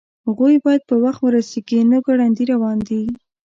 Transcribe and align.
هغوی 0.27 0.55
باید 0.65 0.81
په 0.89 0.95
وخت 1.03 1.19
ورسیږي 1.23 1.79
نو 1.89 1.97
ګړندي 2.05 2.43
روان 2.53 2.77
دي 2.87 3.03